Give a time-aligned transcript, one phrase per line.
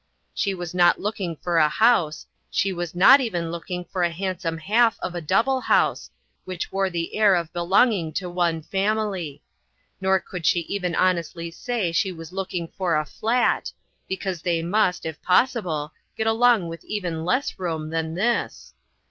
[0.33, 4.57] She was not looking for a house; she was not even looking for a handsome
[4.57, 6.09] half of a double house,
[6.43, 9.43] which wore the air of be longing to one family;
[10.01, 13.71] 'nor could she even honestly say she was looking for a "flat,"
[14.09, 14.23] be 42 INTERRUPTED.
[14.23, 18.73] cause they must, if possible, get along with even less room than this.